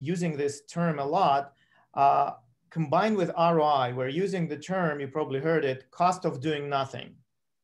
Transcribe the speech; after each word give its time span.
using 0.00 0.36
this 0.36 0.62
term 0.62 0.98
a 0.98 1.04
lot. 1.04 1.52
Uh, 1.94 2.32
combined 2.70 3.16
with 3.16 3.30
ROI, 3.36 3.92
we're 3.94 4.08
using 4.08 4.48
the 4.48 4.56
term, 4.56 5.00
you 5.00 5.08
probably 5.08 5.40
heard 5.40 5.64
it, 5.64 5.90
cost 5.90 6.24
of 6.24 6.40
doing 6.40 6.68
nothing. 6.68 7.14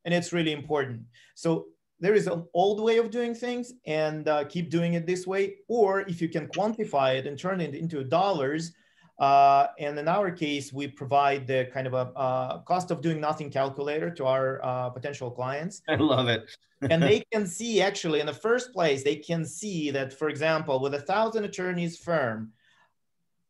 And 0.05 0.13
it's 0.13 0.33
really 0.33 0.51
important. 0.51 1.01
So 1.35 1.67
there 1.99 2.13
is 2.13 2.27
an 2.27 2.45
old 2.53 2.81
way 2.81 2.97
of 2.97 3.09
doing 3.09 3.33
things 3.33 3.73
and 3.85 4.27
uh, 4.27 4.43
keep 4.45 4.69
doing 4.69 4.93
it 4.93 5.05
this 5.05 5.25
way. 5.25 5.55
Or 5.67 6.01
if 6.01 6.21
you 6.21 6.29
can 6.29 6.47
quantify 6.47 7.17
it 7.17 7.25
and 7.25 7.37
turn 7.37 7.59
it 7.59 7.73
into 7.73 8.03
dollars, 8.03 8.73
uh, 9.19 9.67
and 9.79 9.97
in 9.97 10.07
our 10.07 10.31
case, 10.31 10.71
we 10.71 10.87
provide 10.87 11.47
the 11.47 11.69
kind 11.73 11.87
of 11.87 11.93
a 11.93 12.11
uh, 12.15 12.59
cost 12.59 12.91
of 12.91 13.01
doing 13.01 13.19
nothing 13.19 13.49
calculator 13.49 14.09
to 14.11 14.25
our 14.25 14.63
uh, 14.63 14.89
potential 14.89 15.31
clients. 15.31 15.81
I 15.87 15.95
love 15.95 16.27
it. 16.27 16.49
and 16.89 17.01
they 17.01 17.23
can 17.31 17.47
see 17.47 17.81
actually 17.81 18.19
in 18.19 18.27
the 18.27 18.33
first 18.33 18.71
place, 18.71 19.03
they 19.03 19.15
can 19.15 19.43
see 19.45 19.89
that, 19.91 20.13
for 20.13 20.29
example, 20.29 20.79
with 20.79 20.93
a 20.93 21.01
thousand 21.01 21.45
attorneys 21.45 21.97
firm, 21.97 22.51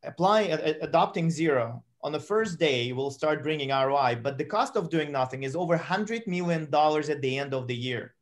applying, 0.04 0.51
adopting 0.51 1.29
zero 1.29 1.83
on 2.07 2.11
the 2.11 2.19
first 2.19 2.60
day 2.60 2.93
we'll 2.93 3.11
start 3.11 3.43
bringing 3.43 3.69
ROI, 3.69 4.19
but 4.21 4.38
the 4.38 4.46
cost 4.46 4.77
of 4.77 4.89
doing 4.89 5.11
nothing 5.11 5.43
is 5.43 5.55
over 5.55 5.77
$100 5.77 6.27
million 6.27 6.63
at 6.74 7.21
the 7.21 7.38
end 7.38 7.54
of 7.54 7.68
the 7.68 7.75
year. 7.75 8.13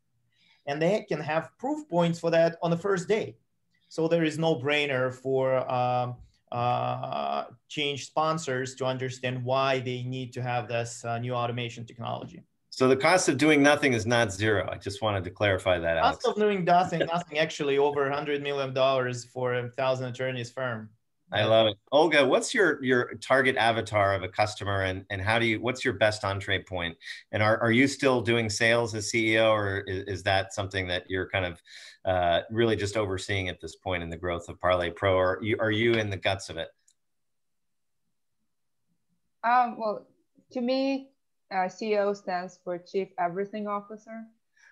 And 0.66 0.82
they 0.82 1.06
can 1.08 1.20
have 1.20 1.52
proof 1.60 1.88
points 1.88 2.20
for 2.20 2.32
that 2.32 2.58
on 2.64 2.72
the 2.72 2.78
first 2.78 3.08
day. 3.08 3.36
So 3.90 4.08
there 4.08 4.24
is 4.24 4.40
no 4.40 4.56
brainer 4.56 5.14
for 5.14 5.72
um, 5.72 6.16
uh, 6.56 7.48
change 7.68 8.06
sponsors 8.06 8.76
to 8.76 8.86
understand 8.86 9.44
why 9.44 9.80
they 9.80 10.04
need 10.04 10.32
to 10.32 10.42
have 10.42 10.70
this 10.70 11.04
uh, 11.04 11.20
new 11.20 11.34
automation 11.34 11.86
technology. 11.86 12.42
So 12.70 12.88
the 12.88 12.96
cost 12.96 13.28
of 13.28 13.38
doing 13.38 13.62
nothing 13.62 13.92
is 13.92 14.06
not 14.06 14.32
zero. 14.32 14.70
I 14.72 14.78
just 14.78 15.02
wanted 15.02 15.26
to 15.26 15.32
clarify 15.32 15.80
that. 15.80 15.98
Alex. 15.98 16.24
Cost 16.24 16.38
of 16.38 16.42
doing 16.42 16.64
nothing, 16.64 17.00
nothing 17.00 17.40
actually 17.40 17.78
over 17.78 18.04
100 18.04 18.42
million 18.42 18.74
dollars 18.74 19.26
for 19.26 19.56
a 19.56 19.70
thousand 19.72 20.08
attorneys 20.08 20.50
firm. 20.50 20.90
I 21.32 21.44
love 21.44 21.68
it. 21.68 21.78
Olga, 21.92 22.26
what's 22.26 22.54
your 22.54 22.84
your 22.84 23.16
target 23.16 23.58
avatar 23.58 24.14
of 24.14 24.24
a 24.24 24.28
customer 24.28 24.84
and, 24.84 25.06
and 25.10 25.22
how 25.22 25.40
do 25.40 25.46
you 25.46 25.60
what's 25.60 25.84
your 25.84 25.96
best 25.96 26.24
entree 26.24 26.64
point? 26.64 26.96
And 27.32 27.42
are, 27.42 27.58
are 27.60 27.72
you 27.72 27.88
still 27.88 28.22
doing 28.22 28.50
sales 28.50 28.94
as 28.94 29.12
CEO 29.12 29.52
or 29.52 29.80
is, 29.82 30.04
is 30.04 30.24
that 30.24 30.54
something 30.54 30.88
that 30.88 31.10
you're 31.10 31.28
kind 31.28 31.46
of 31.46 31.62
uh, 32.06 32.42
really 32.52 32.76
just 32.76 32.96
overseeing 32.96 33.50
at 33.50 33.60
this 33.60 33.76
point 33.76 34.04
in 34.04 34.10
the 34.10 34.18
growth 34.18 34.48
of 34.50 34.60
Parley 34.62 34.92
Pro 34.92 35.16
or 35.16 35.38
are 35.38 35.44
you, 35.44 35.58
are 35.60 35.72
you 35.72 35.94
in 35.94 36.10
the 36.10 36.18
guts 36.18 36.50
of 36.50 36.58
it? 36.58 36.70
Um, 39.44 39.78
well, 39.78 40.08
to 40.52 40.62
me, 40.62 41.10
uh, 41.52 41.68
CEO 41.68 42.16
stands 42.16 42.60
for 42.64 42.78
Chief 42.78 43.10
Everything 43.20 43.68
Officer. 43.68 44.26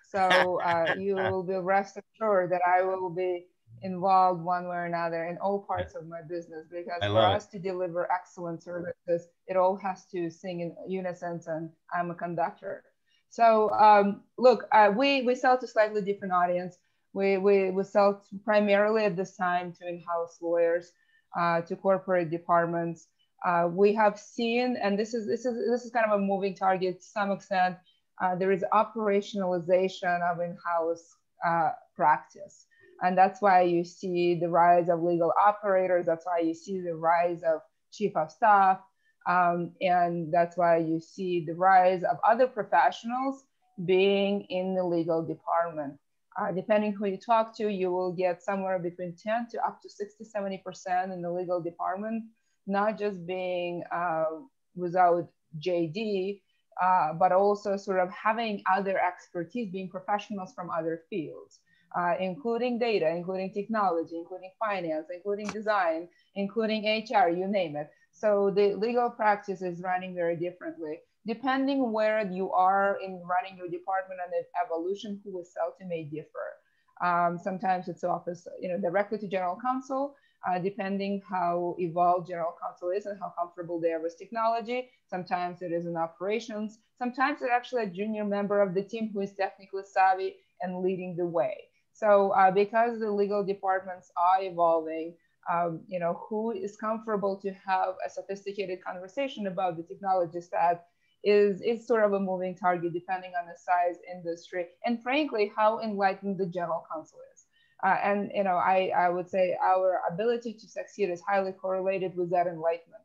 So 0.08 0.60
uh, 0.60 0.94
you 0.98 1.14
will 1.16 1.42
be 1.42 1.54
rest 1.54 1.98
assured 1.98 2.52
that 2.52 2.62
I 2.66 2.82
will 2.82 3.10
be 3.10 3.46
involved 3.82 4.42
one 4.42 4.64
way 4.68 4.76
or 4.76 4.84
another 4.86 5.24
in 5.24 5.36
all 5.38 5.60
parts 5.60 5.94
of 5.94 6.06
my 6.06 6.22
business 6.22 6.66
because 6.70 7.02
for 7.02 7.18
us 7.18 7.46
it. 7.46 7.50
to 7.52 7.58
deliver 7.58 8.10
excellent 8.10 8.62
services, 8.62 9.28
it 9.46 9.56
all 9.56 9.76
has 9.76 10.06
to 10.06 10.30
sing 10.30 10.60
in 10.60 10.74
unison 10.88 11.40
and 11.46 11.70
I'm 11.92 12.10
a 12.10 12.14
conductor. 12.14 12.84
So 13.28 13.70
um, 13.70 14.22
look, 14.38 14.66
uh, 14.72 14.92
we, 14.96 15.22
we 15.22 15.34
sell 15.34 15.58
to 15.58 15.66
slightly 15.66 16.00
different 16.00 16.32
audience. 16.32 16.78
We, 17.12 17.36
we, 17.36 17.70
we 17.70 17.84
sell 17.84 18.22
primarily 18.44 19.04
at 19.04 19.16
this 19.16 19.36
time 19.36 19.72
to 19.80 19.88
in-house 19.88 20.38
lawyers, 20.40 20.92
uh, 21.38 21.60
to 21.62 21.76
corporate 21.76 22.30
departments. 22.30 23.08
Uh, 23.44 23.68
we 23.70 23.92
have 23.94 24.18
seen, 24.18 24.76
and 24.82 24.98
this 24.98 25.14
is, 25.14 25.26
this, 25.26 25.44
is, 25.44 25.54
this 25.70 25.84
is 25.84 25.90
kind 25.90 26.06
of 26.06 26.18
a 26.18 26.22
moving 26.22 26.54
target 26.54 27.00
to 27.00 27.06
some 27.06 27.30
extent, 27.30 27.76
uh, 28.22 28.34
there 28.36 28.52
is 28.52 28.64
operationalization 28.72 30.22
of 30.30 30.40
in-house 30.40 31.16
uh, 31.46 31.70
practice. 31.96 32.66
And 33.02 33.16
that's 33.18 33.42
why 33.42 33.62
you 33.62 33.84
see 33.84 34.34
the 34.34 34.48
rise 34.48 34.88
of 34.88 35.02
legal 35.02 35.32
operators. 35.44 36.06
That's 36.06 36.26
why 36.26 36.40
you 36.40 36.54
see 36.54 36.80
the 36.80 36.94
rise 36.94 37.42
of 37.42 37.60
chief 37.92 38.16
of 38.16 38.30
staff. 38.30 38.80
Um, 39.28 39.72
and 39.80 40.32
that's 40.32 40.56
why 40.56 40.78
you 40.78 41.00
see 41.00 41.44
the 41.46 41.54
rise 41.54 42.02
of 42.02 42.18
other 42.26 42.46
professionals 42.46 43.44
being 43.84 44.42
in 44.50 44.74
the 44.74 44.84
legal 44.84 45.24
department. 45.24 45.98
Uh, 46.38 46.52
depending 46.52 46.92
who 46.92 47.06
you 47.06 47.18
talk 47.18 47.56
to, 47.56 47.68
you 47.68 47.90
will 47.90 48.12
get 48.12 48.42
somewhere 48.42 48.78
between 48.78 49.16
10 49.16 49.48
to 49.52 49.64
up 49.64 49.80
to 49.82 49.88
60, 49.88 50.24
70% 50.24 51.12
in 51.12 51.22
the 51.22 51.30
legal 51.30 51.60
department, 51.60 52.24
not 52.66 52.98
just 52.98 53.24
being 53.26 53.82
uh, 53.92 54.24
without 54.74 55.28
JD, 55.64 56.40
uh, 56.82 57.12
but 57.14 57.30
also 57.30 57.76
sort 57.76 58.00
of 58.00 58.10
having 58.10 58.62
other 58.70 58.98
expertise, 58.98 59.70
being 59.70 59.88
professionals 59.88 60.52
from 60.54 60.70
other 60.70 61.02
fields 61.08 61.60
uh, 61.94 62.14
including 62.20 62.78
data, 62.78 63.08
including 63.08 63.52
technology, 63.52 64.16
including 64.18 64.50
finance, 64.58 65.06
including 65.14 65.46
design, 65.46 66.08
including 66.34 66.84
HR, 66.86 67.28
you 67.28 67.46
name 67.46 67.76
it. 67.76 67.90
So 68.10 68.50
the 68.54 68.74
legal 68.74 69.10
practice 69.10 69.62
is 69.62 69.82
running 69.82 70.14
very 70.14 70.36
differently. 70.36 71.00
Depending 71.26 71.92
where 71.92 72.26
you 72.30 72.52
are 72.52 72.98
in 73.02 73.22
running 73.26 73.56
your 73.56 73.68
department 73.68 74.20
and 74.22 74.32
the 74.32 74.44
evolution 74.64 75.20
who 75.24 75.42
to 75.42 75.86
may 75.86 76.04
differ. 76.04 76.48
Um, 77.02 77.38
sometimes 77.38 77.88
it's 77.88 78.04
office, 78.04 78.46
you 78.60 78.68
know, 78.68 78.78
directly 78.78 79.18
to 79.18 79.28
general 79.28 79.58
counsel, 79.60 80.14
uh, 80.46 80.58
depending 80.58 81.22
how 81.28 81.74
evolved 81.78 82.28
general 82.28 82.54
counsel 82.62 82.90
is 82.90 83.06
and 83.06 83.18
how 83.20 83.32
comfortable 83.38 83.80
they 83.80 83.92
are 83.92 84.00
with 84.02 84.18
technology. 84.18 84.90
Sometimes 85.08 85.62
it 85.62 85.72
is 85.72 85.86
in 85.86 85.96
operations. 85.96 86.78
Sometimes 86.98 87.40
it's 87.42 87.50
actually 87.50 87.84
a 87.84 87.90
junior 87.90 88.24
member 88.24 88.60
of 88.60 88.74
the 88.74 88.82
team 88.82 89.10
who 89.12 89.20
is 89.20 89.34
technically 89.34 89.82
savvy 89.84 90.36
and 90.60 90.82
leading 90.82 91.16
the 91.16 91.26
way. 91.26 91.54
So 91.94 92.30
uh, 92.32 92.50
because 92.50 92.98
the 92.98 93.10
legal 93.10 93.44
departments 93.44 94.10
are 94.16 94.42
evolving, 94.42 95.14
um, 95.50 95.80
you 95.86 96.00
know, 96.00 96.20
who 96.28 96.50
is 96.50 96.76
comfortable 96.76 97.36
to 97.40 97.52
have 97.52 97.94
a 98.04 98.10
sophisticated 98.10 98.82
conversation 98.84 99.46
about 99.46 99.76
the 99.76 99.84
technology 99.84 100.40
stack 100.40 100.84
is, 101.22 101.62
is 101.62 101.86
sort 101.86 102.04
of 102.04 102.12
a 102.12 102.20
moving 102.20 102.56
target 102.56 102.92
depending 102.92 103.32
on 103.40 103.46
the 103.46 103.56
size 103.56 103.96
industry 104.12 104.66
and 104.84 105.02
frankly, 105.02 105.52
how 105.56 105.78
enlightened 105.80 106.36
the 106.36 106.46
general 106.46 106.84
counsel 106.92 107.20
is. 107.32 107.46
Uh, 107.84 107.96
and, 108.02 108.30
you 108.34 108.42
know, 108.42 108.56
I, 108.56 108.90
I 108.96 109.08
would 109.10 109.28
say 109.28 109.56
our 109.62 110.00
ability 110.10 110.54
to 110.54 110.66
succeed 110.68 111.10
is 111.10 111.20
highly 111.20 111.52
correlated 111.52 112.16
with 112.16 112.30
that 112.30 112.46
enlightenment. 112.46 113.04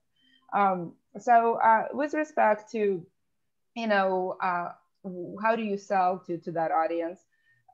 Um, 0.53 0.94
so 1.19 1.56
uh, 1.56 1.89
with 1.94 2.13
respect 2.13 2.71
to, 2.71 3.06
you 3.75 3.88
know, 3.88 4.38
uh, 4.41 4.71
how 5.44 5.56
do 5.56 5.63
you 5.63 5.77
sell 5.77 6.23
to, 6.27 6.38
to 6.39 6.51
that 6.53 6.71
audience? 6.71 7.19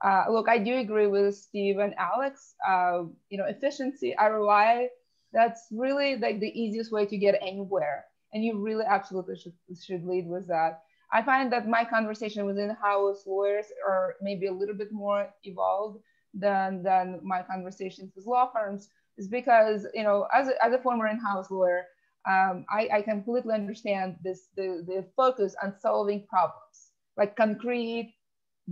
Uh, 0.04 0.26
look, 0.30 0.50
I 0.50 0.58
do 0.58 0.78
agree 0.78 1.08
with 1.08 1.36
Steve 1.36 1.80
and 1.80 1.94
Alex. 1.98 2.56
Uh, 2.68 3.04
you 3.30 3.38
know, 3.38 3.46
efficiency, 3.46 4.16
ROI, 4.20 4.90
that's 5.34 5.68
really 5.72 6.16
like 6.18 6.40
the 6.40 6.60
easiest 6.60 6.92
way 6.92 7.06
to 7.06 7.18
get 7.18 7.38
anywhere. 7.42 8.06
And 8.34 8.44
you 8.44 8.58
really 8.58 8.86
absolutely 8.86 9.38
should, 9.38 9.54
should 9.82 10.06
lead 10.06 10.28
with 10.28 10.48
that. 10.48 10.82
I 11.14 11.22
find 11.22 11.52
that 11.54 11.68
my 11.68 11.86
conversation 11.86 12.46
with 12.46 12.58
in-house 12.58 13.24
lawyers 13.26 13.68
are 13.88 14.16
maybe 14.22 14.48
a 14.48 14.52
little 14.52 14.76
bit 14.76 14.92
more 14.92 15.30
evolved 15.44 16.00
than, 16.34 16.84
than 16.84 17.22
my 17.24 17.42
conversations 17.44 18.12
with 18.16 18.26
law 18.26 18.50
firms 18.52 18.90
is 19.18 19.28
because, 19.28 19.88
you 19.94 20.04
know, 20.04 20.28
as 20.34 20.50
a, 20.50 20.66
as 20.66 20.74
a 20.74 20.80
former 20.80 21.08
in-house 21.08 21.50
lawyer, 21.50 21.86
um, 22.28 22.66
I, 22.70 22.90
I 22.92 23.02
completely 23.02 23.54
understand 23.54 24.18
this, 24.24 24.48
the, 24.58 24.84
the 24.86 25.06
focus 25.16 25.56
on 25.62 25.76
solving 25.80 26.26
problems, 26.28 26.92
like 27.16 27.36
concrete 27.36 28.16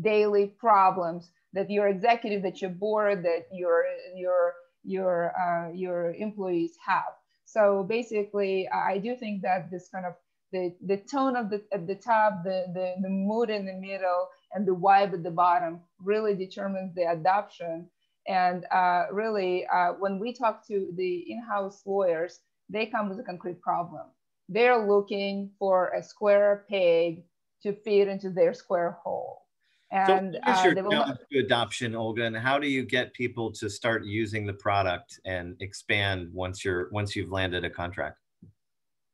daily 0.01 0.47
problems 0.47 1.31
that 1.53 1.69
your 1.69 1.87
executive, 1.87 2.41
that 2.43 2.61
your 2.61 2.71
board, 2.71 3.23
that 3.23 3.45
your 3.51 3.85
your 4.15 4.53
your 4.83 5.33
uh, 5.39 5.71
your 5.73 6.13
employees 6.13 6.75
have. 6.85 7.13
So 7.45 7.83
basically, 7.83 8.67
I 8.69 8.97
do 8.97 9.15
think 9.15 9.43
that 9.43 9.69
this 9.69 9.89
kind 9.89 10.05
of 10.05 10.13
the, 10.51 10.75
the 10.85 10.97
tone 10.97 11.35
of 11.35 11.49
the 11.49 11.63
at 11.71 11.87
the 11.87 11.95
top, 11.95 12.43
the, 12.43 12.65
the, 12.73 12.95
the 13.01 13.09
mood 13.09 13.49
in 13.49 13.65
the 13.65 13.73
middle, 13.73 14.29
and 14.53 14.67
the 14.67 14.75
vibe 14.75 15.13
at 15.13 15.23
the 15.23 15.31
bottom 15.31 15.81
really 15.99 16.35
determines 16.35 16.95
the 16.95 17.03
adoption. 17.11 17.89
And 18.27 18.65
uh, 18.71 19.05
really, 19.11 19.65
uh, 19.67 19.93
when 19.99 20.17
we 20.17 20.33
talk 20.33 20.65
to 20.67 20.91
the 20.95 21.25
in-house 21.29 21.83
lawyers, 21.85 22.39
they 22.69 22.85
come 22.85 23.09
with 23.09 23.19
a 23.19 23.23
concrete 23.23 23.61
problem. 23.61 24.03
They're 24.47 24.87
looking 24.87 25.51
for 25.59 25.89
a 25.89 26.01
square 26.01 26.65
peg 26.69 27.23
to 27.63 27.73
fit 27.73 28.07
into 28.07 28.29
their 28.29 28.53
square 28.53 28.97
hole. 29.03 29.41
And 29.93 30.39
so 30.43 30.51
uh, 30.51 30.63
your 30.63 30.93
uh, 30.93 31.13
to 31.31 31.39
adoption, 31.39 31.95
Olga, 31.95 32.23
and 32.23 32.35
how 32.35 32.57
do 32.57 32.67
you 32.67 32.83
get 32.83 33.13
people 33.13 33.51
to 33.51 33.69
start 33.69 34.03
using 34.03 34.47
the 34.47 34.53
product 34.53 35.19
and 35.23 35.55
expand 35.59 36.29
once 36.33 36.65
you're 36.65 36.89
once 36.91 37.15
you've 37.15 37.31
landed 37.31 37.63
a 37.63 37.69
contract? 37.69 38.17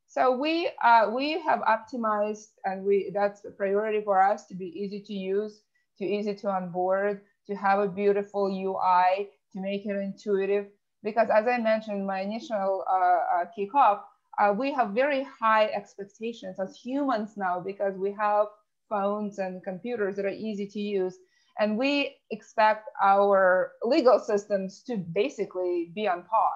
So 0.07 0.31
we 0.37 0.71
uh, 0.81 1.11
we 1.13 1.41
have 1.41 1.59
optimized, 1.59 2.51
and 2.63 2.85
we 2.85 3.11
that's 3.13 3.43
a 3.43 3.51
priority 3.51 4.01
for 4.01 4.23
us 4.23 4.45
to 4.47 4.55
be 4.55 4.67
easy 4.67 5.01
to 5.01 5.13
use, 5.13 5.63
to 5.97 6.05
easy 6.05 6.33
to 6.35 6.49
onboard, 6.49 7.21
to 7.47 7.55
have 7.55 7.79
a 7.79 7.87
beautiful 7.87 8.47
UI, 8.47 9.27
to 9.51 9.59
make 9.59 9.85
it 9.85 9.97
intuitive. 9.97 10.67
Because 11.03 11.29
as 11.29 11.45
I 11.45 11.57
mentioned, 11.57 12.07
my 12.07 12.21
initial 12.21 12.85
uh, 12.89 13.41
uh, 13.41 13.45
kickoff, 13.57 13.99
uh, 14.39 14.53
we 14.57 14.71
have 14.73 14.91
very 14.91 15.27
high 15.41 15.65
expectations 15.65 16.57
as 16.57 16.77
humans 16.77 17.33
now 17.35 17.59
because 17.59 17.97
we 17.97 18.15
have 18.17 18.47
phones 18.89 19.39
and 19.39 19.63
computers 19.63 20.15
that 20.15 20.25
are 20.25 20.29
easy 20.29 20.67
to 20.67 20.79
use. 20.79 21.17
And 21.59 21.77
we 21.77 22.15
expect 22.31 22.89
our 23.03 23.73
legal 23.83 24.19
systems 24.19 24.81
to 24.87 24.97
basically 24.97 25.91
be 25.93 26.07
on 26.07 26.23
par. 26.23 26.51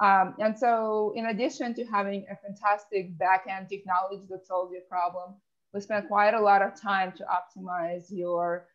Um, 0.00 0.34
and 0.38 0.56
so, 0.56 1.12
in 1.16 1.26
addition 1.26 1.74
to 1.74 1.84
having 1.84 2.24
a 2.30 2.36
fantastic 2.36 3.18
backend 3.18 3.68
technology 3.68 4.26
that 4.30 4.46
solves 4.46 4.72
your 4.72 4.82
problem, 4.88 5.34
we 5.74 5.80
spent 5.80 6.06
quite 6.06 6.34
a 6.34 6.40
lot 6.40 6.62
of 6.62 6.80
time 6.80 7.12
to 7.16 7.24
optimize 7.24 8.06
your 8.10 8.68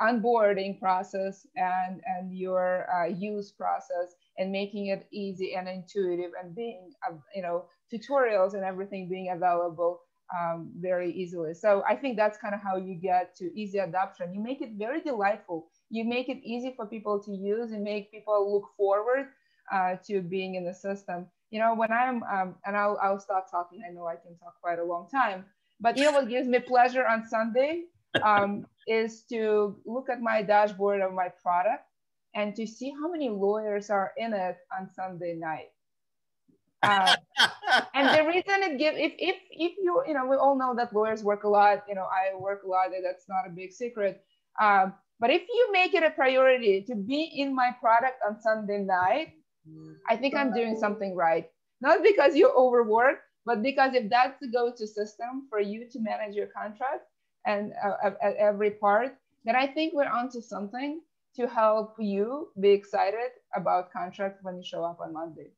onboarding 0.00 0.80
process 0.80 1.46
and, 1.56 2.00
and 2.06 2.36
your 2.36 2.86
uh, 2.92 3.06
use 3.06 3.52
process 3.52 4.14
and 4.38 4.50
making 4.50 4.86
it 4.86 5.06
easy 5.12 5.54
and 5.54 5.68
intuitive 5.68 6.32
and 6.42 6.54
being, 6.54 6.90
uh, 7.08 7.14
you 7.34 7.42
know, 7.42 7.66
tutorials 7.92 8.54
and 8.54 8.64
everything 8.64 9.08
being 9.08 9.30
available 9.30 10.00
um, 10.38 10.70
very 10.78 11.12
easily. 11.12 11.54
So 11.54 11.82
I 11.88 11.96
think 11.96 12.16
that's 12.16 12.38
kind 12.38 12.54
of 12.54 12.60
how 12.60 12.76
you 12.76 12.94
get 12.94 13.34
to 13.36 13.52
easy 13.58 13.78
adoption. 13.78 14.32
You 14.32 14.40
make 14.40 14.60
it 14.60 14.72
very 14.76 15.00
delightful. 15.00 15.68
You 15.90 16.04
make 16.04 16.28
it 16.28 16.38
easy 16.44 16.72
for 16.76 16.86
people 16.86 17.20
to 17.20 17.32
use 17.32 17.72
and 17.72 17.82
make 17.82 18.10
people 18.10 18.52
look 18.52 18.68
forward 18.76 19.28
uh, 19.72 19.96
to 20.06 20.20
being 20.20 20.54
in 20.54 20.64
the 20.64 20.74
system. 20.74 21.26
You 21.50 21.58
know, 21.60 21.74
when 21.74 21.92
I'm, 21.92 22.22
um, 22.24 22.54
and 22.64 22.76
I'll, 22.76 22.98
I'll 23.02 23.18
stop 23.18 23.50
talking. 23.50 23.82
I 23.88 23.92
know 23.92 24.06
I 24.06 24.16
can 24.16 24.36
talk 24.38 24.54
quite 24.60 24.78
a 24.78 24.84
long 24.84 25.08
time, 25.10 25.44
but 25.80 25.96
you 25.96 26.04
know 26.04 26.12
what 26.12 26.28
gives 26.28 26.46
me 26.46 26.58
pleasure 26.60 27.06
on 27.06 27.26
Sunday 27.26 27.84
um, 28.22 28.66
is 28.86 29.22
to 29.30 29.76
look 29.84 30.08
at 30.10 30.20
my 30.20 30.42
dashboard 30.42 31.00
of 31.00 31.12
my 31.12 31.28
product 31.42 31.84
and 32.34 32.54
to 32.54 32.66
see 32.66 32.90
how 32.90 33.10
many 33.10 33.28
lawyers 33.28 33.90
are 33.90 34.12
in 34.16 34.32
it 34.32 34.58
on 34.78 34.88
Sunday 34.94 35.34
night. 35.34 35.70
Uh, 36.82 37.16
and 37.94 38.08
the 38.08 38.26
reason 38.26 38.62
it 38.62 38.78
gives, 38.78 38.96
if, 38.98 39.12
if, 39.18 39.36
if 39.50 39.72
you, 39.78 40.02
you 40.06 40.14
know, 40.14 40.26
we 40.26 40.36
all 40.36 40.56
know 40.56 40.74
that 40.74 40.94
lawyers 40.94 41.22
work 41.22 41.44
a 41.44 41.48
lot, 41.48 41.84
you 41.88 41.94
know, 41.94 42.06
I 42.06 42.36
work 42.36 42.62
a 42.64 42.68
lot, 42.68 42.88
that's 43.02 43.28
not 43.28 43.46
a 43.46 43.50
big 43.50 43.72
secret. 43.72 44.22
Um, 44.60 44.94
but 45.18 45.30
if 45.30 45.42
you 45.48 45.68
make 45.72 45.94
it 45.94 46.02
a 46.02 46.10
priority 46.10 46.82
to 46.88 46.94
be 46.94 47.30
in 47.36 47.54
my 47.54 47.70
product 47.80 48.20
on 48.26 48.40
Sunday 48.40 48.78
night, 48.78 49.34
I 50.08 50.16
think 50.16 50.34
I'm 50.34 50.54
doing 50.54 50.76
something 50.76 51.14
right. 51.14 51.48
Not 51.80 52.02
because 52.02 52.34
you 52.34 52.50
overwork, 52.56 53.20
but 53.44 53.62
because 53.62 53.94
if 53.94 54.08
that's 54.10 54.38
the 54.40 54.48
go-to 54.48 54.86
system 54.86 55.46
for 55.48 55.60
you 55.60 55.88
to 55.90 56.00
manage 56.00 56.34
your 56.34 56.46
contract 56.46 57.04
and 57.46 57.72
uh, 57.84 58.10
at 58.22 58.36
every 58.36 58.72
part, 58.72 59.16
then 59.44 59.56
I 59.56 59.66
think 59.66 59.94
we're 59.94 60.08
onto 60.08 60.40
something 60.40 61.00
to 61.36 61.46
help 61.46 61.94
you 61.98 62.48
be 62.60 62.70
excited 62.70 63.30
about 63.54 63.92
contract 63.92 64.42
when 64.42 64.56
you 64.56 64.64
show 64.64 64.84
up 64.84 65.00
on 65.00 65.12
Monday. 65.12 65.50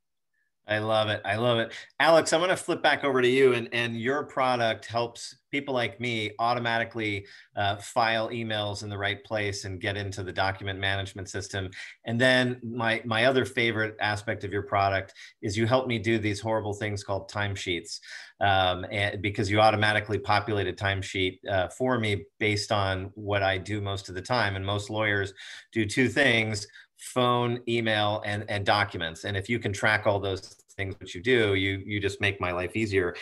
I 0.68 0.78
love 0.78 1.08
it. 1.08 1.20
I 1.24 1.36
love 1.36 1.58
it. 1.58 1.72
Alex, 1.98 2.32
I'm 2.32 2.38
going 2.38 2.50
to 2.50 2.56
flip 2.56 2.82
back 2.82 3.02
over 3.02 3.20
to 3.20 3.28
you 3.28 3.52
and, 3.54 3.68
and 3.72 4.00
your 4.00 4.22
product 4.22 4.86
helps 4.86 5.36
people 5.50 5.74
like 5.74 6.00
me 6.00 6.30
automatically 6.38 7.26
uh, 7.56 7.76
file 7.76 8.28
emails 8.28 8.84
in 8.84 8.88
the 8.88 8.96
right 8.96 9.24
place 9.24 9.64
and 9.64 9.80
get 9.80 9.96
into 9.96 10.22
the 10.22 10.32
document 10.32 10.78
management 10.78 11.28
system. 11.28 11.68
And 12.04 12.20
then 12.20 12.60
my, 12.62 13.02
my 13.04 13.24
other 13.24 13.44
favorite 13.44 13.96
aspect 14.00 14.44
of 14.44 14.52
your 14.52 14.62
product 14.62 15.14
is 15.42 15.56
you 15.56 15.66
help 15.66 15.88
me 15.88 15.98
do 15.98 16.18
these 16.18 16.40
horrible 16.40 16.74
things 16.74 17.02
called 17.02 17.28
timesheets 17.28 17.98
um, 18.40 18.86
and 18.90 19.20
because 19.20 19.50
you 19.50 19.60
automatically 19.60 20.18
populate 20.18 20.68
a 20.68 20.72
timesheet 20.72 21.40
uh, 21.50 21.68
for 21.68 21.98
me 21.98 22.24
based 22.38 22.70
on 22.70 23.10
what 23.14 23.42
I 23.42 23.58
do 23.58 23.80
most 23.80 24.08
of 24.08 24.14
the 24.14 24.22
time. 24.22 24.54
And 24.54 24.64
most 24.64 24.90
lawyers 24.90 25.34
do 25.72 25.84
two 25.84 26.08
things 26.08 26.68
phone, 27.02 27.60
email, 27.68 28.22
and, 28.24 28.44
and 28.48 28.64
documents. 28.64 29.24
And 29.24 29.36
if 29.36 29.48
you 29.48 29.58
can 29.58 29.72
track 29.72 30.06
all 30.06 30.20
those 30.20 30.56
things 30.76 30.94
which 31.00 31.14
you 31.14 31.20
do, 31.20 31.54
you 31.54 31.82
you 31.84 32.00
just 32.00 32.20
make 32.20 32.40
my 32.40 32.52
life 32.52 32.76
easier. 32.76 33.14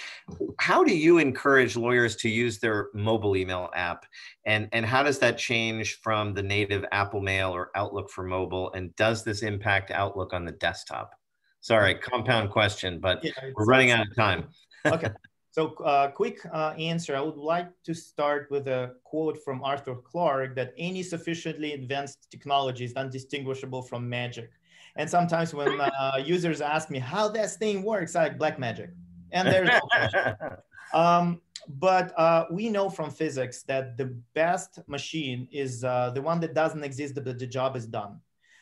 How 0.58 0.84
do 0.84 0.96
you 0.96 1.18
encourage 1.18 1.76
lawyers 1.76 2.14
to 2.16 2.28
use 2.28 2.58
their 2.58 2.88
mobile 2.94 3.36
email 3.36 3.70
app? 3.74 4.04
And, 4.44 4.68
and 4.72 4.84
how 4.84 5.02
does 5.02 5.18
that 5.20 5.38
change 5.38 6.00
from 6.00 6.34
the 6.34 6.42
native 6.42 6.84
Apple 6.92 7.20
Mail 7.20 7.50
or 7.54 7.70
Outlook 7.74 8.10
for 8.10 8.22
mobile? 8.22 8.72
And 8.74 8.94
does 8.96 9.24
this 9.24 9.42
impact 9.42 9.90
Outlook 9.90 10.32
on 10.32 10.44
the 10.44 10.52
desktop? 10.52 11.12
Sorry, 11.60 11.94
mm-hmm. 11.94 12.10
compound 12.10 12.50
question, 12.50 13.00
but 13.00 13.24
yeah, 13.24 13.32
we're 13.54 13.66
running 13.66 13.90
out 13.90 14.06
of 14.06 14.14
time. 14.14 14.48
okay. 14.86 15.10
So 15.50 15.74
uh, 15.84 16.10
quick 16.12 16.38
uh, 16.52 16.74
answer, 16.78 17.16
I 17.16 17.20
would 17.20 17.36
like 17.36 17.68
to 17.84 17.92
start 17.94 18.48
with 18.50 18.68
a 18.68 18.94
quote 19.02 19.42
from 19.42 19.64
Arthur 19.64 19.96
Clarke 19.96 20.54
that 20.54 20.72
any 20.78 21.02
sufficiently 21.02 21.72
advanced 21.72 22.30
technology 22.30 22.84
is 22.84 22.92
undistinguishable 22.94 23.82
from 23.82 24.08
magic. 24.08 24.50
And 24.96 25.10
sometimes 25.10 25.52
when 25.52 25.80
uh, 25.80 26.20
users 26.24 26.60
ask 26.60 26.90
me 26.90 27.00
how 27.00 27.28
that 27.28 27.50
thing 27.50 27.82
works, 27.82 28.14
I 28.14 28.24
like 28.24 28.38
black 28.38 28.58
magic. 28.58 28.90
And 29.32 29.48
there's 29.48 29.68
no 29.68 30.56
um, 30.98 31.40
but 31.68 32.16
uh, 32.18 32.46
we 32.50 32.68
know 32.68 32.88
from 32.88 33.10
physics 33.10 33.62
that 33.64 33.96
the 33.96 34.16
best 34.34 34.80
machine 34.86 35.48
is 35.52 35.84
uh, 35.84 36.10
the 36.10 36.22
one 36.22 36.40
that 36.40 36.54
doesn't 36.54 36.82
exist, 36.84 37.14
but 37.14 37.38
the 37.38 37.46
job 37.46 37.76
is 37.76 37.86
done. 37.86 38.20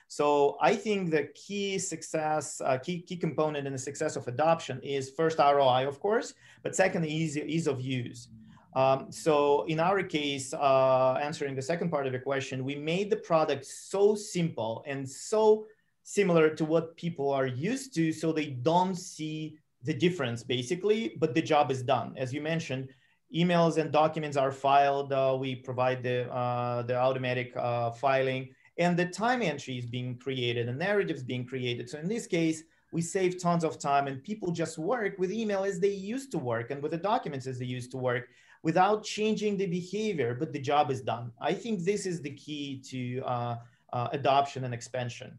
So 0.08 0.56
I 0.60 0.75
think 0.75 1.10
the 1.10 1.25
key 1.34 1.78
success, 1.78 2.62
uh, 2.64 2.78
key, 2.78 3.02
key 3.02 3.16
component 3.16 3.66
in 3.66 3.75
the 3.75 3.78
success 3.78 4.16
of 4.16 4.26
adoption 4.26 4.81
is 4.82 5.10
first 5.10 5.38
ROI, 5.38 5.87
of 5.87 6.00
course, 6.00 6.32
but 6.62 6.75
second, 6.75 7.05
ease, 7.05 7.37
ease 7.37 7.66
of 7.66 7.81
use. 7.81 8.28
Um, 8.75 9.12
so 9.12 9.64
in 9.64 9.81
our 9.81 10.02
case, 10.02 10.55
uh, 10.55 11.19
answering 11.22 11.55
the 11.55 11.62
second 11.62 11.90
part 11.90 12.06
of 12.06 12.12
the 12.12 12.19
question, 12.19 12.64
we 12.64 12.75
made 12.75 13.10
the 13.10 13.16
product 13.16 13.66
so 13.66 14.14
simple 14.14 14.82
and 14.87 15.08
so 15.08 15.66
similar 16.05 16.49
to 16.55 16.64
what 16.64 16.96
people 16.96 17.31
are 17.31 17.46
used 17.46 17.94
to, 17.96 18.10
so 18.10 18.32
they 18.32 18.46
don't 18.46 18.94
see 18.94 19.58
the 19.82 19.93
difference 19.93 20.43
basically, 20.43 21.16
but 21.19 21.34
the 21.34 21.43
job 21.43 21.70
is 21.70 21.82
done. 21.82 22.14
As 22.16 22.32
you 22.32 22.40
mentioned, 22.40 22.88
emails 23.34 23.76
and 23.76 23.93
documents 23.93 24.38
are 24.38 24.52
filed. 24.52 25.12
Uh, 25.12 25.37
we 25.38 25.55
provide 25.55 26.02
the, 26.02 26.32
uh, 26.32 26.81
the 26.82 26.96
automatic 26.96 27.52
uh, 27.56 27.90
filing 27.90 28.49
and 28.79 28.97
the 28.97 29.07
time 29.07 29.43
entry 29.43 29.77
is 29.79 29.87
being 29.87 30.17
created, 30.17 30.69
and 30.69 30.79
narratives 30.79 31.23
being 31.23 31.45
created. 31.45 31.91
So 31.91 31.99
in 31.99 32.09
this 32.09 32.27
case, 32.27 32.63
we 32.93 33.03
save 33.03 33.41
tons 33.41 33.65
of 33.65 33.79
time 33.79 34.07
and 34.07 34.23
people 34.25 34.51
just 34.51 34.79
work 34.79 35.19
with 35.19 35.31
email 35.31 35.65
as 35.65 35.79
they 35.79 35.91
used 35.91 36.31
to 36.33 36.39
work 36.39 36.71
and 36.71 36.83
with 36.83 36.93
the 36.93 36.99
documents 36.99 37.47
as 37.47 37.59
they 37.59 37.67
used 37.67 37.91
to 37.91 37.99
work 37.99 38.29
without 38.63 39.05
changing 39.05 39.57
the 39.57 39.67
behavior, 39.67 40.35
but 40.35 40.53
the 40.53 40.59
job 40.59 40.91
is 40.91 41.01
done. 41.01 41.31
I 41.41 41.53
think 41.53 41.85
this 41.85 42.07
is 42.07 42.23
the 42.23 42.31
key 42.31 42.83
to 42.91 43.21
uh, 43.25 43.57
uh, 43.93 44.09
adoption 44.13 44.65
and 44.65 44.73
expansion. 44.73 45.39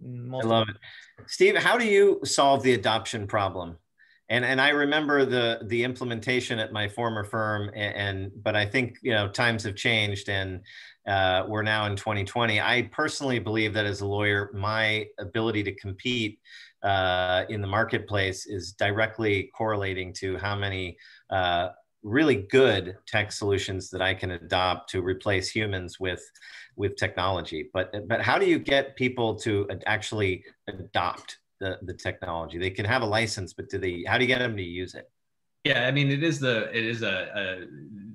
Most 0.00 0.44
I 0.44 0.48
love 0.48 0.68
it. 0.68 0.76
Steve, 1.26 1.56
how 1.56 1.76
do 1.76 1.86
you 1.86 2.20
solve 2.24 2.62
the 2.62 2.74
adoption 2.74 3.26
problem? 3.26 3.78
And 4.28 4.44
and 4.44 4.60
I 4.60 4.70
remember 4.70 5.24
the 5.24 5.60
the 5.66 5.84
implementation 5.84 6.58
at 6.58 6.72
my 6.72 6.88
former 6.88 7.24
firm, 7.24 7.70
and, 7.74 7.94
and 7.94 8.42
but 8.42 8.56
I 8.56 8.66
think 8.66 8.98
you 9.02 9.12
know 9.12 9.28
times 9.28 9.62
have 9.64 9.76
changed, 9.76 10.28
and 10.28 10.62
uh, 11.06 11.44
we're 11.46 11.62
now 11.62 11.86
in 11.86 11.96
2020. 11.96 12.60
I 12.60 12.90
personally 12.92 13.38
believe 13.38 13.72
that 13.74 13.86
as 13.86 14.00
a 14.00 14.06
lawyer, 14.06 14.50
my 14.52 15.06
ability 15.18 15.62
to 15.64 15.74
compete 15.74 16.40
uh, 16.82 17.44
in 17.48 17.60
the 17.60 17.66
marketplace 17.68 18.46
is 18.46 18.72
directly 18.72 19.50
correlating 19.56 20.12
to 20.14 20.36
how 20.38 20.56
many 20.56 20.96
uh, 21.30 21.68
really 22.02 22.46
good 22.50 22.96
tech 23.06 23.30
solutions 23.30 23.90
that 23.90 24.02
I 24.02 24.14
can 24.14 24.32
adopt 24.32 24.90
to 24.90 25.02
replace 25.02 25.48
humans 25.48 26.00
with 26.00 26.22
with 26.74 26.96
technology. 26.96 27.70
But 27.72 27.92
but 28.08 28.22
how 28.22 28.38
do 28.38 28.46
you 28.46 28.58
get 28.58 28.96
people 28.96 29.36
to 29.36 29.68
actually 29.86 30.44
adopt 30.66 31.38
the, 31.60 31.78
the 31.82 31.94
technology? 31.94 32.58
They 32.58 32.70
can 32.70 32.84
have 32.84 33.02
a 33.02 33.06
license, 33.06 33.52
but 33.52 33.68
do 33.68 33.78
they? 33.78 34.04
How 34.06 34.18
do 34.18 34.24
you 34.24 34.28
get 34.28 34.38
them 34.38 34.56
to 34.56 34.62
use 34.62 34.94
it? 34.94 35.10
Yeah, 35.64 35.86
I 35.86 35.90
mean, 35.90 36.10
it 36.10 36.22
is 36.22 36.38
the 36.38 36.70
it 36.76 36.84
is 36.84 37.02
a, 37.02 37.66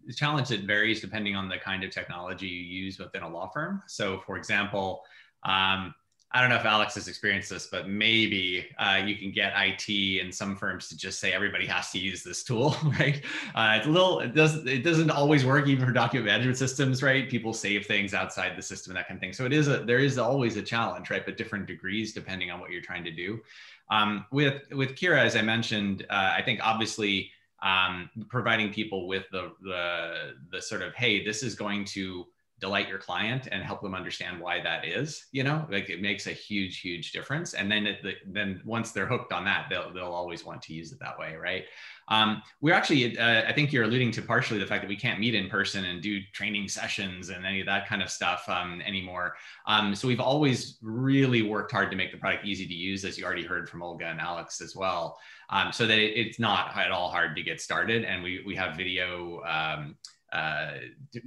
a 0.10 0.14
challenge 0.14 0.50
that 0.50 0.62
varies 0.62 1.02
depending 1.02 1.36
on 1.36 1.50
the 1.50 1.58
kind 1.58 1.84
of 1.84 1.92
technology 1.92 2.48
you 2.48 2.84
use 2.84 2.98
within 2.98 3.24
a 3.24 3.30
law 3.30 3.50
firm. 3.54 3.84
So, 3.88 4.22
for 4.26 4.38
example, 4.38 5.04
um, 5.44 5.94
I 6.34 6.40
don't 6.40 6.50
know 6.50 6.56
if 6.56 6.66
Alex 6.66 6.96
has 6.96 7.08
experienced 7.10 7.50
this, 7.50 7.68
but 7.68 7.90
maybe 7.90 8.70
uh, 8.78 9.02
you 9.06 9.18
can 9.18 9.32
get 9.32 9.54
IT 9.56 10.22
and 10.22 10.34
some 10.34 10.56
firms 10.56 10.88
to 10.90 10.98
just 10.98 11.20
say 11.20 11.34
everybody 11.34 11.66
has 11.66 11.92
to 11.92 12.00
use 12.00 12.24
this 12.24 12.44
tool, 12.44 12.76
right? 13.00 13.22
Uh, 13.54 13.76
it's 13.78 13.88
a 13.88 13.90
little, 13.90 14.22
it 14.22 14.34
doesn't, 14.34 14.68
it 14.68 14.84
doesn't 14.84 15.12
always 15.12 15.46
work 15.46 15.68
even 15.68 15.86
for 15.86 15.92
document 15.92 16.28
management 16.28 16.58
systems, 16.58 17.04
right? 17.04 17.30
People 17.30 17.54
save 17.54 17.86
things 17.86 18.14
outside 18.14 18.56
the 18.56 18.62
system 18.62 18.92
and 18.92 18.98
that 18.98 19.08
kind 19.10 19.18
of 19.18 19.22
thing. 19.22 19.34
So 19.34 19.46
it 19.46 19.52
is 19.52 19.68
a, 19.68 19.80
there 19.80 20.00
is 20.00 20.18
always 20.18 20.56
a 20.56 20.62
challenge, 20.62 21.10
right? 21.10 21.26
But 21.26 21.36
different 21.36 21.66
degrees 21.66 22.14
depending 22.14 22.50
on 22.50 22.62
what 22.62 22.72
you're 22.72 22.82
trying 22.82 23.04
to 23.04 23.12
do. 23.12 23.42
Um, 23.90 24.26
with 24.32 24.62
with 24.72 24.96
Kira, 24.96 25.20
as 25.20 25.36
I 25.36 25.42
mentioned, 25.42 26.06
uh, 26.10 26.34
I 26.38 26.42
think 26.42 26.62
obviously 26.64 27.30
um, 27.62 28.10
providing 28.30 28.72
people 28.72 29.06
with 29.06 29.26
the 29.32 29.52
the 29.62 30.34
the 30.50 30.62
sort 30.62 30.82
of 30.82 30.94
hey, 30.94 31.26
this 31.26 31.44
is 31.44 31.56
going 31.56 31.84
to 31.86 32.26
delight 32.62 32.88
your 32.88 33.00
client 33.00 33.48
and 33.52 33.64
help 33.64 33.82
them 33.82 33.96
understand 33.96 34.40
why 34.40 34.62
that 34.62 34.86
is 34.86 35.26
you 35.32 35.44
know 35.44 35.66
like 35.70 35.90
it 35.90 36.02
makes 36.02 36.28
a 36.28 36.32
huge 36.32 36.80
huge 36.80 37.12
difference. 37.12 37.54
And 37.54 37.72
then 37.72 37.88
it, 37.88 38.00
then 38.28 38.62
once 38.64 38.92
they're 38.92 39.08
hooked 39.08 39.34
on 39.34 39.44
that 39.46 39.68
they'll, 39.70 39.92
they'll 39.94 40.06
always 40.06 40.46
want 40.46 40.62
to 40.64 40.74
use 40.74 40.92
it 40.92 41.00
that 41.00 41.18
way 41.20 41.36
right? 41.36 41.66
Um, 42.08 42.42
we're 42.60 42.74
actually 42.74 43.18
uh, 43.18 43.44
i 43.48 43.54
think 43.54 43.72
you're 43.72 43.84
alluding 43.84 44.12
to 44.12 44.22
partially 44.22 44.60
the 44.60 44.66
fact 44.66 44.82
that 44.82 44.90
we 44.90 44.96
can't 44.96 45.20
meet 45.20 45.36
in 45.36 45.50
person 45.50 45.86
and 45.86 46.02
do 46.02 46.20
training 46.34 46.68
sessions 46.68 47.30
and 47.30 47.46
any 47.46 47.62
of 47.62 47.68
that 47.68 47.88
kind 47.88 48.02
of 48.02 48.10
stuff 48.10 48.48
um, 48.48 48.82
anymore. 48.86 49.36
Um, 49.66 49.96
so 49.96 50.08
we've 50.08 50.20
always 50.20 50.78
really 50.82 51.42
worked 51.42 51.72
hard 51.72 51.90
to 51.92 51.98
make 51.98 52.12
the 52.12 52.18
product 52.18 52.46
easy 52.46 52.68
to 52.68 52.74
use 52.74 53.06
as 53.06 53.18
you 53.18 53.26
already 53.26 53.44
heard 53.44 53.70
from 53.70 53.82
olga 53.82 54.06
and 54.06 54.20
alex 54.20 54.62
as 54.62 54.76
well. 54.76 55.18
Um, 55.50 55.72
so 55.72 55.86
that 55.86 55.98
it, 55.98 56.18
it's 56.18 56.40
not 56.40 56.76
at 56.78 56.92
all 56.92 57.10
hard 57.10 57.36
to 57.36 57.44
get 57.44 57.62
started. 57.62 58.06
And 58.06 58.24
we, 58.24 58.42
we 58.46 58.56
have 58.56 58.78
video 58.78 59.42
um, 59.44 59.96
uh, 60.32 60.72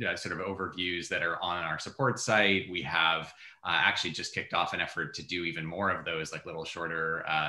uh, 0.06 0.16
sort 0.16 0.38
of 0.38 0.46
overviews 0.46 1.08
that 1.08 1.22
are 1.22 1.42
on 1.42 1.62
our 1.62 1.78
support 1.78 2.18
site. 2.18 2.70
We 2.70 2.82
have 2.82 3.34
uh, 3.64 3.72
actually 3.72 4.12
just 4.12 4.34
kicked 4.34 4.54
off 4.54 4.72
an 4.72 4.80
effort 4.80 5.14
to 5.14 5.22
do 5.22 5.44
even 5.44 5.66
more 5.66 5.90
of 5.90 6.04
those, 6.04 6.32
like 6.32 6.46
little 6.46 6.64
shorter 6.64 7.24
uh, 7.28 7.42